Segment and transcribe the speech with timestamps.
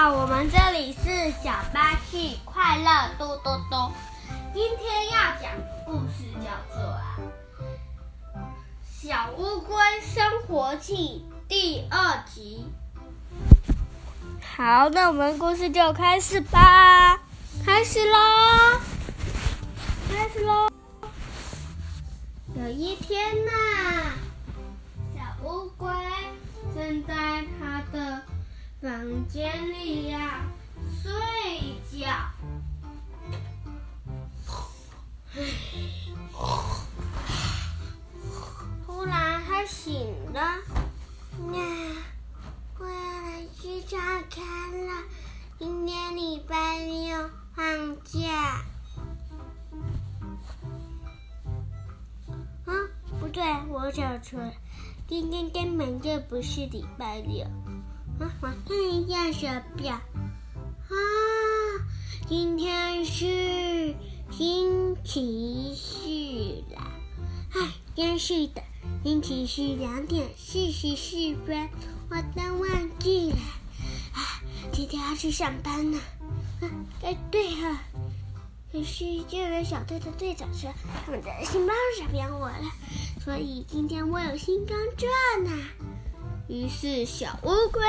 [0.00, 3.92] 好，我们这里是小巴士快乐嘟嘟嘟。
[4.54, 7.18] 今天要讲的故事叫做啊
[9.02, 12.64] 《小乌龟生活记》第二集。
[14.56, 17.18] 好，那我们故事就开始吧，
[17.66, 18.80] 开始喽，
[20.14, 20.68] 开始喽。
[22.54, 23.50] 有一天呐、
[25.12, 25.90] 小乌龟
[26.72, 28.22] 正在它的
[28.80, 30.40] 房间里呀、
[31.02, 31.10] 睡
[31.90, 32.06] 觉。
[38.86, 40.40] 突然，他醒了，
[41.50, 41.58] 那
[42.78, 43.98] 我要来去找
[44.30, 45.02] 看了。
[45.58, 48.62] 今天礼拜六放假。
[52.64, 52.72] 啊，
[53.18, 54.52] 不对，我找错了，
[55.08, 57.44] 今天根本就不是礼拜六。
[58.20, 59.94] 我看一下手表。
[59.94, 60.94] 啊，
[62.26, 63.94] 今天是
[64.30, 66.90] 星期四啦。
[67.52, 68.62] 哎，真是的，
[69.04, 71.68] 星期四两点四十四分，
[72.10, 73.38] 我都忘记了。
[74.14, 76.00] 啊，今天要去上班呢。
[76.60, 76.70] 啊，
[77.02, 77.78] 哎，对了。
[78.70, 80.70] 可是就有小队的队长说，
[81.06, 82.70] 他们的新班找不要我了，
[83.24, 85.08] 所以今天我有新工作
[85.44, 85.50] 呢。
[86.48, 87.82] 于是小乌龟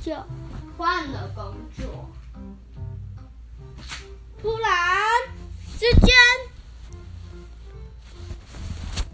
[0.00, 0.14] 就
[0.78, 2.08] 换了工作。
[4.40, 4.70] 突然
[5.78, 6.14] 之间，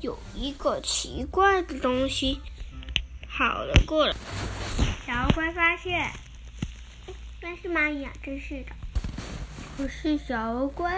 [0.00, 2.40] 有一个奇怪的东西
[3.30, 4.14] 跑了过来。
[5.06, 6.10] 小乌龟发现，
[7.40, 8.12] 那是蚂蚁啊！
[8.22, 8.72] 真是的。
[9.78, 10.90] 可是小乌龟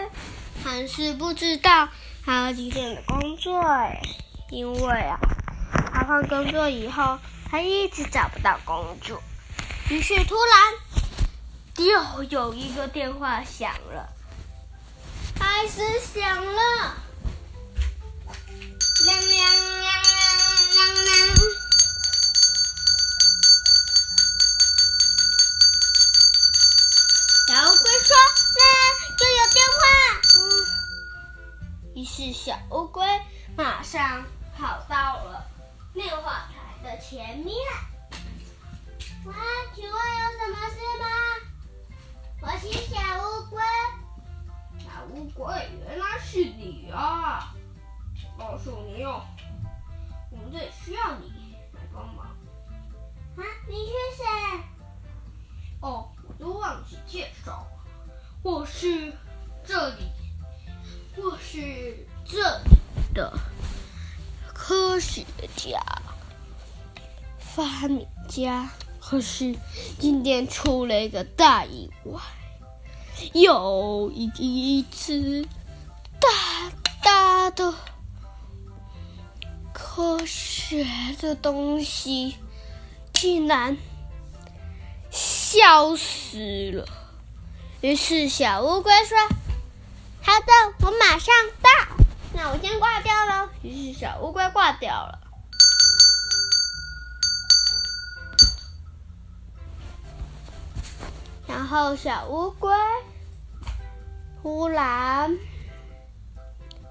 [0.64, 1.88] 还是不知道
[2.22, 4.02] 还有几天的工作哎，
[4.50, 5.16] 因为啊，
[5.92, 7.18] 他换工作以后，
[7.54, 9.22] 他一直找不到公主。
[9.88, 14.08] 于是突然，又有一个电话响了，
[15.36, 16.96] 开始响了，
[19.06, 19.54] 亮亮。
[27.46, 28.16] 小乌龟说
[28.58, 28.62] ：“那
[29.16, 29.78] 就有电话。”，
[31.94, 33.06] 于是小乌龟
[33.56, 34.24] 马上
[34.58, 35.46] 跑到了
[35.92, 36.48] 电话
[37.14, 37.54] 前面。
[39.24, 39.32] 喂，
[39.72, 39.98] 请问有
[40.36, 41.13] 什么事吗？
[68.44, 68.70] 家。
[69.00, 69.56] 可是
[69.98, 72.20] 今天出了一个大意外，
[73.32, 75.46] 有一只
[76.20, 76.70] 大
[77.02, 77.74] 大的
[79.72, 80.86] 科学
[81.20, 82.36] 的东西，
[83.12, 83.76] 竟然。
[85.10, 86.88] 消失了。
[87.80, 89.16] 于是小乌龟说
[90.20, 91.70] ：“好的，我马上到。
[92.32, 95.20] 那我先挂掉了。”于是小乌龟挂掉了。
[101.54, 102.74] 然后小乌龟
[104.42, 105.38] 忽然，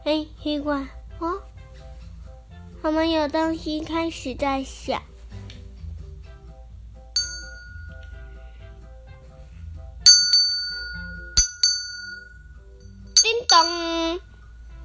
[0.05, 0.87] 哎，奇怪
[1.19, 1.41] 哦，
[2.81, 5.01] 我们有东西开始在响。
[13.21, 14.21] 叮咚，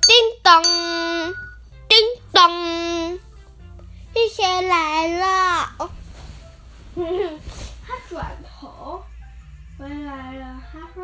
[0.02, 0.62] 叮咚，
[1.88, 1.96] 叮
[2.32, 3.20] 咚，
[4.12, 5.90] 是谁来了？
[9.88, 10.60] 回来了。
[10.70, 11.02] 他说：“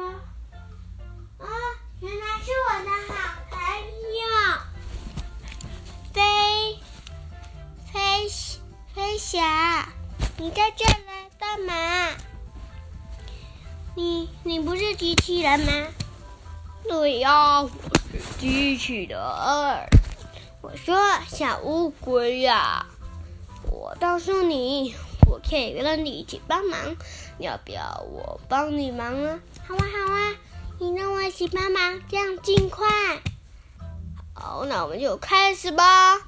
[1.40, 1.46] 啊，
[2.00, 3.14] 原来是我的好
[3.50, 3.58] 朋
[4.20, 4.22] 友，
[6.12, 6.20] 飞
[7.90, 8.28] 飞
[8.94, 9.88] 飞侠，
[10.36, 12.10] 你在这来干嘛？
[13.94, 15.72] 你你不是机器人吗？”
[16.86, 17.70] 对呀，我
[18.12, 19.18] 是机器人。
[20.60, 20.94] 我说
[21.26, 22.84] 小乌龟呀，
[23.70, 25.03] 我告诉你，我
[25.48, 26.96] 可以跟你一起帮忙，
[27.38, 29.38] 你要不要我帮你忙啊？
[29.66, 30.36] 好啊，好啊，
[30.78, 32.88] 你让我一起帮忙，这样尽快。
[34.32, 36.18] 好，那我们就开始吧。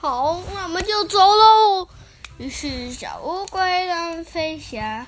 [0.00, 1.88] 好，那我们就走喽。
[2.38, 5.06] 于是小乌龟跟飞侠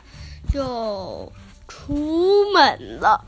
[0.53, 1.31] 就
[1.69, 3.25] 出门了。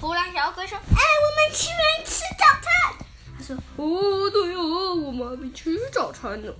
[0.00, 3.06] 突然，小乌龟说：“哎，我们去没吃早餐。”
[3.38, 6.52] 他说：“哦，对哦，我们还没吃早餐呢。”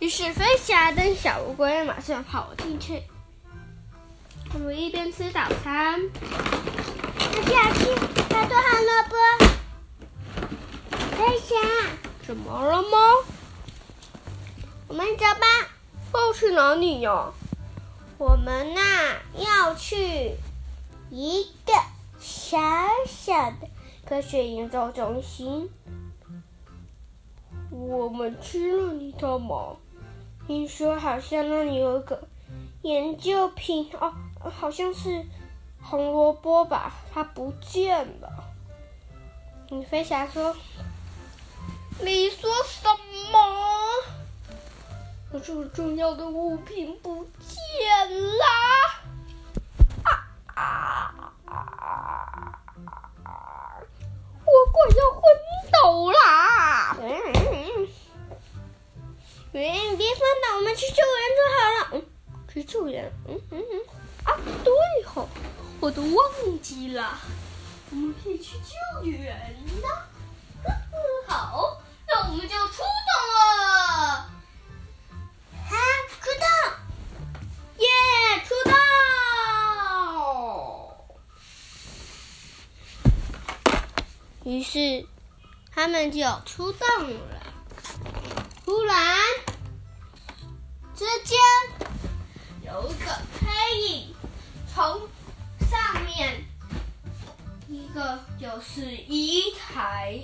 [0.00, 3.02] 于是飞侠跟小乌龟马上跑进去。
[4.50, 6.00] 他们一边吃早餐。
[7.18, 7.94] 小心，
[8.30, 9.14] 好多胡萝卜。
[11.16, 11.54] 飞侠，
[12.26, 12.98] 怎么了吗？
[14.88, 15.46] 我们走吧。
[16.14, 17.30] 要去哪里呀？
[18.16, 18.80] 我们呐，
[19.36, 20.34] 要去
[21.10, 21.74] 一个
[22.18, 22.58] 小
[23.06, 23.68] 小的
[24.08, 25.70] 科学研究中心。
[27.70, 29.76] 我们去那里干嘛？
[30.50, 32.20] 听说好像那里有一个
[32.82, 34.12] 研究品哦，
[34.50, 35.24] 好像是
[35.80, 38.28] 红萝卜吧，它不见了。
[39.68, 40.56] 你飞侠说
[42.02, 42.88] ：“你说什
[43.30, 43.38] 么？
[45.38, 48.44] 这个重要的物品不见了！”
[60.74, 61.88] 去救援就好了。
[61.92, 62.02] 嗯，
[62.52, 63.12] 去救援。
[63.28, 63.80] 嗯嗯嗯。
[64.24, 64.72] 啊，对
[65.04, 65.28] 吼，
[65.80, 67.18] 我都忘记了，
[67.90, 69.88] 我们可以去救援呢。
[71.26, 72.84] 好，那我们就出动
[73.38, 74.28] 了。
[76.20, 76.44] 出动！
[77.78, 77.88] 耶，
[78.46, 78.72] 出动！
[84.44, 85.06] 于是
[85.74, 87.40] 他们就出动了。
[88.66, 89.16] 突然
[91.00, 91.38] 之间，
[92.60, 93.10] 有一个
[93.40, 94.14] 黑影
[94.70, 95.08] 从
[95.70, 96.44] 上面，
[97.68, 100.20] 一个就是一台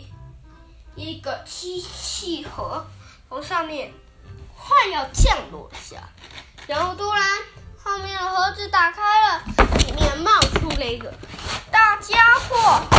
[0.94, 2.86] 一个机器盒
[3.26, 3.90] 从上面
[4.54, 5.96] 快要降落下，
[6.66, 7.24] 然后突然
[7.82, 9.00] 后面的盒子打开
[9.30, 9.44] 了，
[9.78, 11.10] 里面冒出了一个
[11.70, 12.95] 大家伙。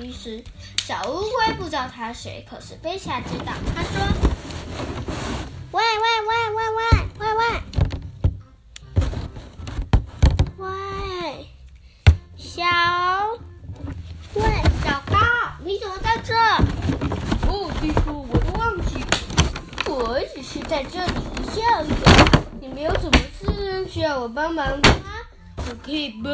[0.00, 0.42] 于是
[0.78, 3.52] 小乌龟不知道他是谁，可是飞侠知道。
[3.74, 3.92] 他说
[5.72, 7.42] ：“喂喂喂喂喂喂喂
[10.58, 10.68] 喂，
[12.36, 12.64] 小
[14.34, 14.42] 喂
[14.84, 15.16] 小高，
[15.64, 16.34] 你怎么在这？
[17.48, 19.06] 哦，地叔，我都忘记了，
[19.86, 21.12] 我只是在这里
[21.42, 21.88] 一下子。
[22.60, 25.04] 你们有什么事需要我帮忙的吗？”
[25.70, 26.32] 我可以帮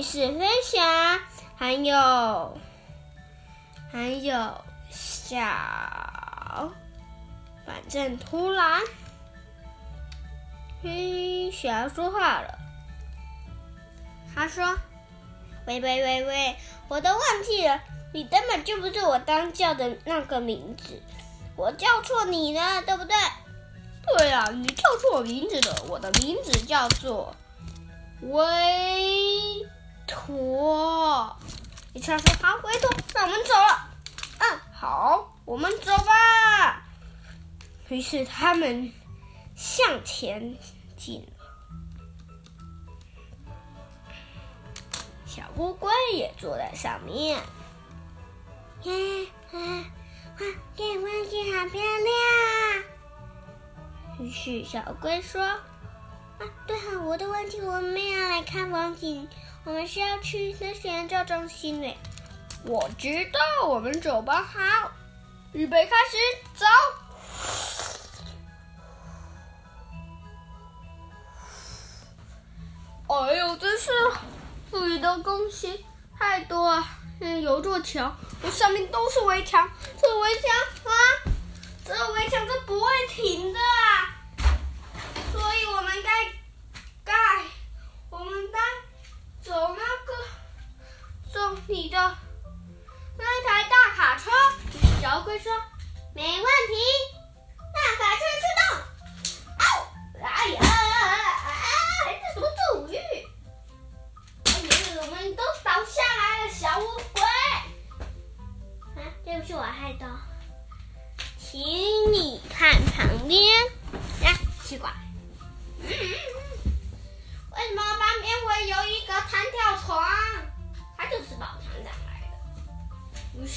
[0.00, 1.20] 于是飞侠。
[1.56, 2.58] 还有，
[3.92, 5.36] 还有小，
[7.66, 8.80] 反正突然，
[10.82, 12.58] 嘿，小说话了。
[14.34, 14.74] 他说
[15.68, 16.56] ：“喂喂喂喂，
[16.88, 17.78] 我都忘记了，
[18.14, 20.98] 你根本就不是我刚叫的那个名字，
[21.56, 23.14] 我叫错你了，对不对
[24.16, 27.36] ？”“对呀，你叫错名字了，我的名字叫做
[28.22, 29.68] 喂
[30.10, 31.36] 托。”
[31.94, 33.88] 一枪说：“好，回头，那我们走了。”
[34.38, 36.82] 嗯，好，我们走吧。
[37.88, 38.92] 于是他们
[39.56, 40.56] 向前
[40.96, 41.26] 进。
[45.26, 47.38] 小乌龟也坐在上面。
[48.82, 49.60] 耶，哇，
[50.76, 52.84] 这风景好漂亮。
[54.20, 55.60] 于是小乌龟说：“啊，
[56.66, 59.28] 对啊，我的问题，我们要来看风景。”
[59.70, 61.96] 我们是要去那些研究中心呢。
[62.64, 64.42] 我知道，我们走吧。
[64.42, 64.90] 好，
[65.52, 66.16] 预备，开始，
[66.56, 66.66] 走。
[73.06, 73.92] 哎呦，真是
[74.72, 75.86] 赋予的东西
[76.18, 76.98] 太多啊！
[77.20, 78.12] 嗯，有座桥，
[78.42, 79.70] 我上面都是围墙，
[80.02, 80.50] 这围墙
[80.92, 80.92] 啊，
[81.84, 84.18] 这围墙是不会停的啊。
[85.30, 86.24] 所以我们该
[87.04, 87.14] 盖，
[88.10, 88.58] 我们该。
[89.42, 90.12] 走那个，
[91.32, 91.96] 走你的
[93.18, 94.30] 那台大卡车。
[95.00, 95.50] 小龟说
[96.14, 96.74] ：“没问题，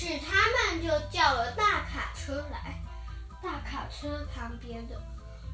[0.03, 2.77] 是他们就叫了大卡车来。
[3.41, 5.01] 大卡车旁边的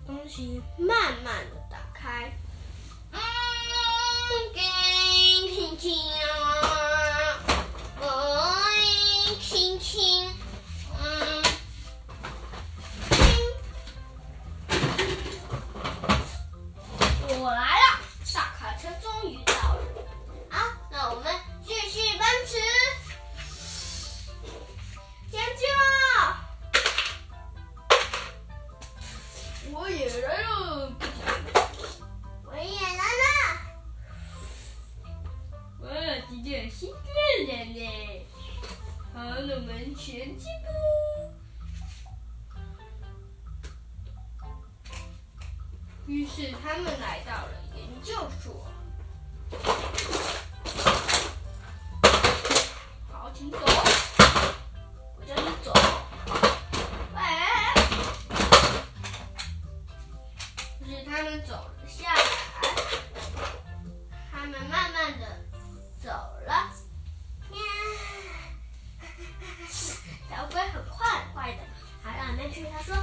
[0.08, 2.32] 东西慢慢的打开。
[3.12, 3.20] 嗯，
[4.52, 4.60] 给
[5.54, 6.89] 轻轻啊，
[46.40, 48.72] 是他们来到了研究所。
[53.12, 53.58] 好，请走。
[55.18, 55.74] 我叫你走。
[57.14, 57.74] 哎。
[60.80, 62.24] 于是他们走了下来，
[64.32, 65.42] 他们慢慢的
[66.02, 66.10] 走
[66.48, 66.72] 了。
[70.30, 71.58] 小鬼 很快很快的
[72.02, 72.96] 爬到里面去，他说：“，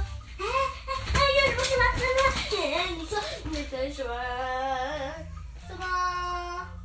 [1.67, 2.55] 什么什么？
[2.97, 4.09] 你说你等什么？
[5.67, 5.83] 什么？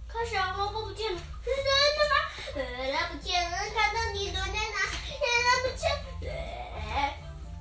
[0.09, 1.65] 可是萝卜不见了，是真
[1.99, 2.15] 的吗？
[2.57, 2.61] 呃，
[3.13, 4.59] 不见了，看到你躲在哪？
[5.23, 5.89] 它不见。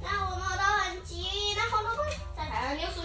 [0.02, 2.04] 那我摸到很急，那红萝卜
[2.36, 3.00] 在台上有什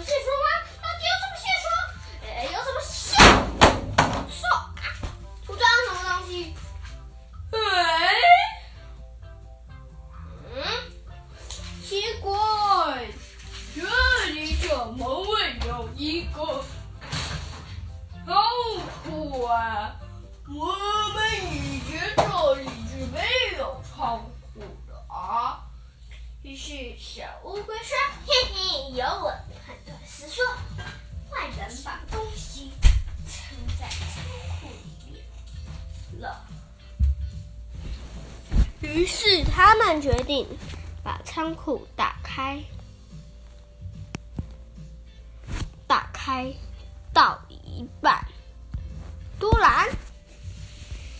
[49.39, 49.87] 突然，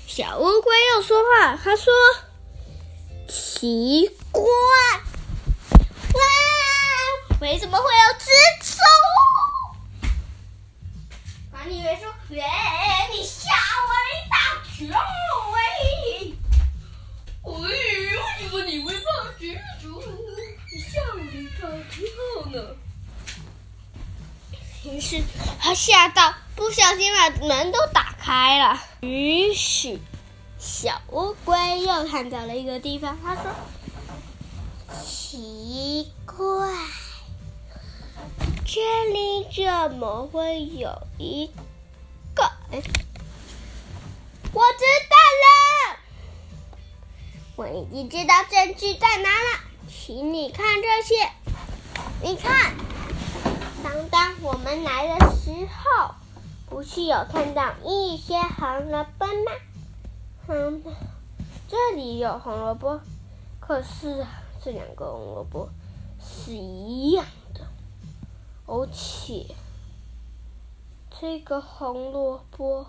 [0.07, 1.93] 小乌龟又说话，他说
[3.29, 4.43] ：“奇怪，
[6.13, 6.21] 哇，
[7.41, 8.29] 为什么会有蜘
[8.62, 8.79] 蛛？”
[11.51, 12.38] 管理员说：“喂，
[13.12, 13.51] 你吓
[13.88, 14.36] 我一大
[14.75, 14.88] 跳，
[15.53, 15.57] 喂！”
[17.43, 19.05] 喂，为什么你会怕
[19.39, 20.01] 蜘蛛？
[20.74, 21.95] 你吓我一大跳
[22.51, 22.55] 呢。
[24.83, 25.21] 于是
[25.59, 28.81] 他吓到，不小心把门都打开了。
[29.01, 29.99] 于是
[30.57, 33.43] 小乌龟又看到了一个地方，他说
[35.05, 36.73] ：“奇怪，
[38.65, 38.81] 这
[39.13, 41.51] 里怎么会有一
[42.33, 42.51] 个？
[44.51, 45.99] 我知道了。”
[47.55, 51.29] 我已经知道证据在哪了，请你看这些。
[52.23, 52.73] 你看，
[53.83, 56.15] 当当我们来的时候，
[56.67, 59.51] 不是有看到一些红萝卜吗？
[60.47, 60.83] 嗯，
[61.67, 63.00] 这里有红萝卜，
[63.59, 64.25] 可是
[64.63, 65.69] 这两个红萝卜
[66.19, 67.62] 是一样的，
[68.65, 69.55] 而且
[71.19, 72.86] 这个红萝卜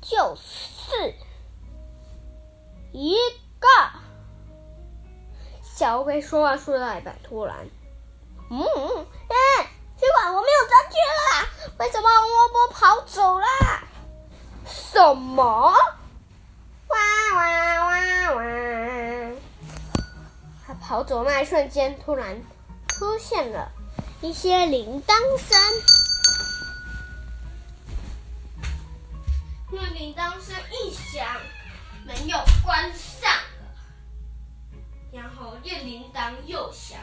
[0.00, 1.14] 就是。
[2.90, 3.14] 一
[3.60, 3.68] 个
[5.62, 7.68] 小乌龟说话说到一半，突然，
[8.50, 8.58] 嗯，
[9.28, 9.57] 哎，
[9.98, 11.48] 奇怪，我没有证据了啦！
[11.78, 13.46] 为什么红萝卜跑走了？
[14.64, 15.74] 什么？
[16.86, 16.96] 哇
[17.34, 18.42] 哇哇哇！
[20.64, 22.40] 它跑走那一瞬间，突然
[22.86, 23.72] 出现了
[24.20, 25.58] 一些铃铛声。
[29.72, 31.26] 那铃铛声一响。
[32.06, 33.68] 门又关上了，
[35.12, 36.98] 然后电铃铛又响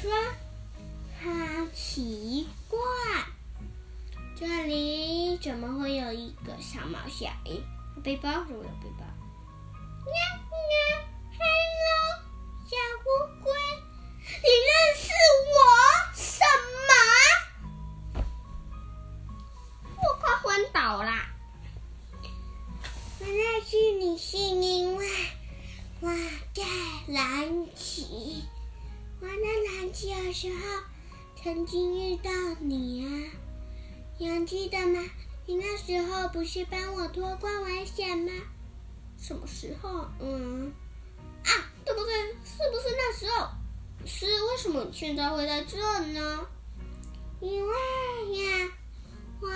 [0.00, 0.12] 说
[1.20, 2.78] ：“好奇怪，
[4.36, 7.60] 这里怎么会有一个小毛小鱼？
[8.00, 8.44] 背包？
[8.44, 9.04] 怎么有背包？”
[30.40, 30.84] 时候
[31.34, 32.30] 曾经遇到
[32.60, 33.10] 你啊，
[34.18, 35.02] 你还记得吗？
[35.46, 38.30] 你那时候不是帮我脱光危险吗？
[39.18, 40.06] 什么时候？
[40.20, 40.72] 嗯，
[41.42, 41.50] 啊，
[41.84, 42.14] 对不对？
[42.44, 43.48] 是不是那时候？
[44.06, 45.76] 是为什么现在会在这
[46.06, 46.46] 呢？
[47.40, 47.74] 因为
[48.38, 48.70] 呀，
[49.40, 49.48] 我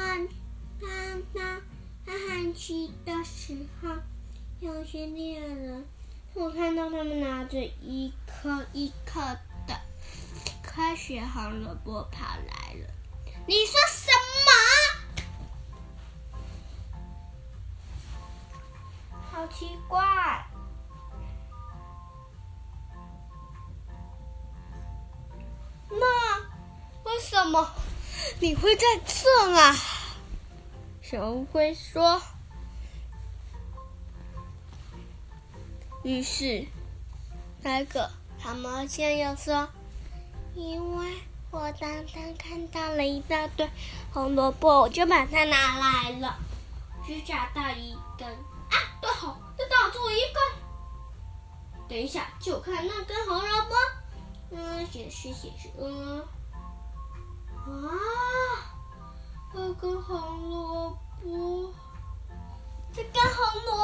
[0.81, 1.62] 刚刚
[2.05, 3.89] 在寒期的时候，
[4.59, 5.85] 有些猎人，
[6.35, 9.21] 我看到他们拿着一颗一颗
[10.75, 12.88] 科学红萝卜跑来了。
[13.47, 14.11] 你说什
[14.47, 14.50] 么？
[19.31, 20.02] 好奇怪。
[25.91, 26.41] 那
[27.05, 27.71] 为什么
[28.41, 29.76] 你会在这啊？
[31.02, 32.23] 小乌龟说。
[36.02, 36.67] 于是，
[37.61, 38.11] 那个
[38.41, 39.69] 蛤蟆先又说
[40.55, 41.19] ：“因为
[41.51, 43.69] 我刚刚看到了一大堆
[44.13, 46.37] 红萝卜，我就把它拿来了。
[47.07, 50.43] 只找到一根啊，多好，就打住一根。
[51.89, 53.75] 等一下，就看那根红萝卜。
[54.51, 56.25] 嗯，显示显示，嗯。”
[57.65, 57.91] 啊，
[59.53, 60.91] 这根红萝
[61.23, 61.73] 卜，
[62.93, 63.82] 这根红萝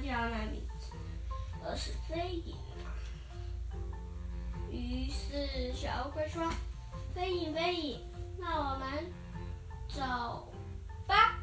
[0.00, 0.94] 叫那名字，
[1.64, 2.56] 而是飞影。”
[4.70, 6.50] 于是小乌龟说
[7.14, 8.00] ：“飞影，飞影，
[8.38, 9.12] 那我们
[9.88, 10.50] 走
[11.06, 11.38] 吧。”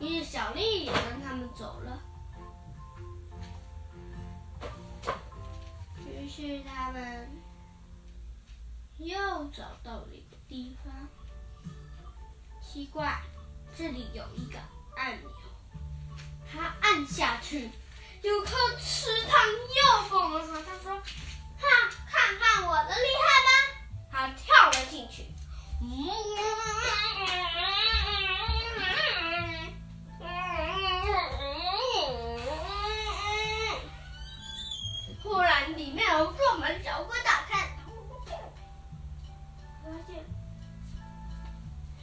[0.00, 2.02] 于是小丽也跟他们走了。
[6.06, 7.30] 于是他们
[8.98, 9.16] 又
[9.50, 10.92] 找到了一个地方。
[12.60, 13.22] 奇怪，
[13.76, 14.58] 这里有一个
[14.96, 15.30] 按钮，
[16.50, 17.70] 他按下去。
[18.22, 20.94] 有颗池塘又蹦了出来，他说
[21.60, 21.66] ：“哈，
[22.10, 23.48] 看看我的厉害吧！”
[24.10, 25.26] 他跳了进去。
[35.22, 37.76] 忽然，里面有个门，小龟打开，
[39.82, 40.24] 发现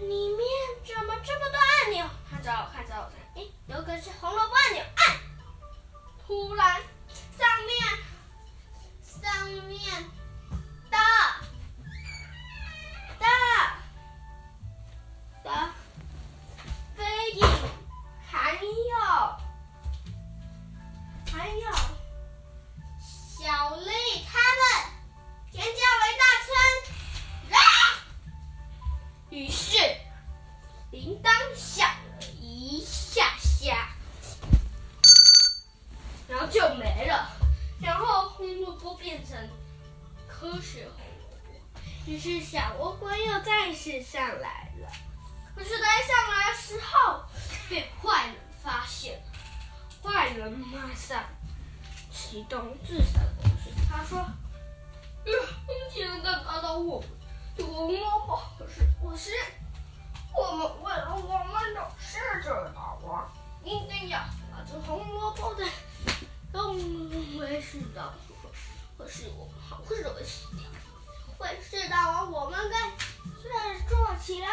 [0.07, 0.39] 里面
[0.85, 2.07] 怎么这么多按钮？
[2.41, 5.17] 找我看找看，哎，有个是红萝卜按钮，按。
[6.25, 6.81] 突然，
[7.37, 7.77] 上面，
[9.03, 10.09] 上面
[47.71, 49.23] 被坏人发现，
[50.03, 51.23] 坏人马上
[52.11, 53.71] 启动自杀模式。
[53.89, 54.19] 他说
[55.23, 57.09] ：“呃，你竟然敢打倒我们
[57.65, 58.41] 红萝卜！
[58.59, 59.31] 可是我是
[60.35, 63.31] 我们为了我们的狮子大王，
[63.63, 64.19] 一定要
[64.51, 65.65] 把这红萝卜的。”
[66.51, 68.13] 都没事的，
[68.97, 70.67] 可是我们好容易死掉。
[71.37, 72.89] 会事大王，我们该
[73.41, 74.49] 振作起来。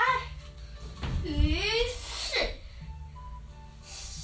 [1.24, 1.97] 于是，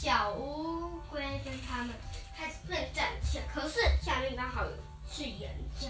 [0.04, 1.88] 小乌龟跟他们
[2.36, 3.44] 开始奋战起来。
[3.50, 4.62] 可是下面刚好
[5.10, 5.86] 是岩浆，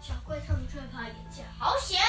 [0.00, 2.00] 小龟他们却怕岩浆，好险！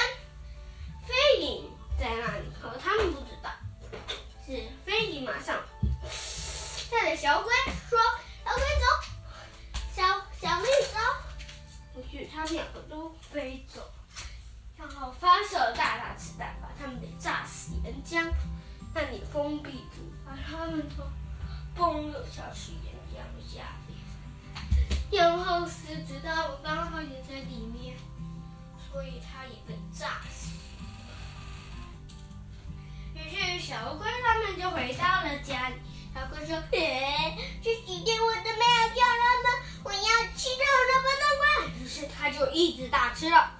[38.06, 39.50] 这几天我都没有叫他们，
[39.82, 39.98] 我要
[40.36, 43.50] 吃肉肉，不能管。”于是他就一直大吃了。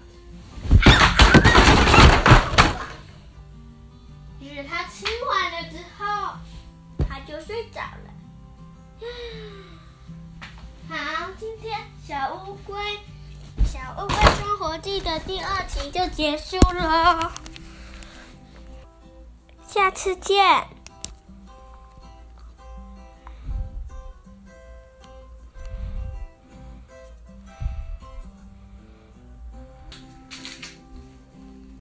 [4.39, 6.37] 于是他吃完了之后，
[7.09, 8.15] 他就睡着了。
[10.89, 12.81] 好，今天小乌龟
[13.67, 17.33] 《小乌龟生活记》的第二期就结束了，
[19.67, 20.69] 下次见。